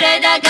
[0.00, 0.49] da da da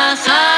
[0.00, 0.49] i'm Sasa.